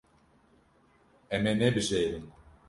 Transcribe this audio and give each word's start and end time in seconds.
Em 1.35 1.43
ê 1.51 1.53
nebijêrin. 1.59 2.25